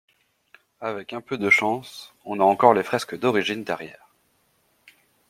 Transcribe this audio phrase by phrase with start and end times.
[0.79, 4.09] Avec un peu de chance, on a encore les fresques d'origine derrière.